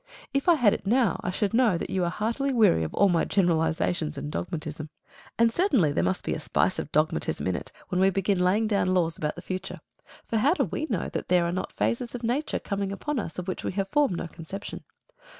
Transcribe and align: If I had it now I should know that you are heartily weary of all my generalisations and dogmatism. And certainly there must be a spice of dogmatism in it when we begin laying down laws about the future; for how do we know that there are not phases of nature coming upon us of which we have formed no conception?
If 0.33 0.49
I 0.49 0.55
had 0.55 0.73
it 0.73 0.87
now 0.87 1.19
I 1.23 1.29
should 1.29 1.53
know 1.53 1.77
that 1.77 1.91
you 1.91 2.03
are 2.03 2.09
heartily 2.09 2.51
weary 2.51 2.83
of 2.83 2.91
all 2.95 3.07
my 3.07 3.23
generalisations 3.23 4.17
and 4.17 4.31
dogmatism. 4.31 4.89
And 5.37 5.53
certainly 5.53 5.91
there 5.91 6.03
must 6.03 6.25
be 6.25 6.33
a 6.33 6.39
spice 6.39 6.79
of 6.79 6.91
dogmatism 6.91 7.45
in 7.45 7.55
it 7.55 7.71
when 7.89 8.01
we 8.01 8.09
begin 8.09 8.39
laying 8.39 8.65
down 8.65 8.95
laws 8.95 9.19
about 9.19 9.35
the 9.35 9.43
future; 9.43 9.79
for 10.25 10.37
how 10.37 10.55
do 10.55 10.63
we 10.63 10.87
know 10.89 11.07
that 11.09 11.27
there 11.27 11.45
are 11.45 11.51
not 11.51 11.71
phases 11.73 12.15
of 12.15 12.23
nature 12.23 12.57
coming 12.57 12.91
upon 12.91 13.19
us 13.19 13.37
of 13.37 13.47
which 13.47 13.63
we 13.63 13.73
have 13.73 13.89
formed 13.89 14.17
no 14.17 14.27
conception? 14.27 14.83